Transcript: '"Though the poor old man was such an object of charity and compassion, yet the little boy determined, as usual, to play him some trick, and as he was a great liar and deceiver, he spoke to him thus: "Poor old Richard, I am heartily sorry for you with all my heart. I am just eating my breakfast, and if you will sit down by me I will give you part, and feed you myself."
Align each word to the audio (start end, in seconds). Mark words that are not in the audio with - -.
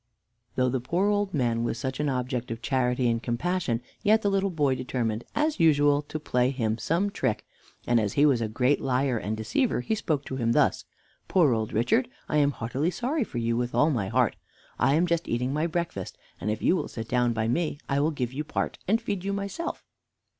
'"Though 0.55 0.69
the 0.69 0.79
poor 0.81 1.09
old 1.09 1.31
man 1.31 1.63
was 1.63 1.77
such 1.77 1.99
an 1.99 2.09
object 2.09 2.49
of 2.49 2.63
charity 2.63 3.07
and 3.07 3.21
compassion, 3.21 3.81
yet 4.01 4.23
the 4.23 4.31
little 4.31 4.49
boy 4.49 4.73
determined, 4.73 5.23
as 5.35 5.59
usual, 5.59 6.01
to 6.01 6.19
play 6.19 6.49
him 6.49 6.79
some 6.79 7.11
trick, 7.11 7.45
and 7.85 7.99
as 7.99 8.13
he 8.13 8.25
was 8.25 8.41
a 8.41 8.47
great 8.47 8.81
liar 8.81 9.19
and 9.19 9.37
deceiver, 9.37 9.81
he 9.81 9.93
spoke 9.93 10.25
to 10.25 10.37
him 10.37 10.53
thus: 10.53 10.85
"Poor 11.27 11.53
old 11.53 11.71
Richard, 11.71 12.07
I 12.27 12.37
am 12.37 12.49
heartily 12.49 12.89
sorry 12.89 13.23
for 13.23 13.37
you 13.37 13.55
with 13.55 13.75
all 13.75 13.91
my 13.91 14.07
heart. 14.07 14.35
I 14.79 14.95
am 14.95 15.05
just 15.05 15.27
eating 15.27 15.53
my 15.53 15.67
breakfast, 15.67 16.17
and 16.39 16.49
if 16.49 16.63
you 16.63 16.75
will 16.75 16.87
sit 16.87 17.07
down 17.07 17.31
by 17.33 17.47
me 17.47 17.77
I 17.87 17.99
will 17.99 18.09
give 18.09 18.33
you 18.33 18.43
part, 18.43 18.79
and 18.87 18.99
feed 18.99 19.23
you 19.23 19.33
myself." 19.33 19.85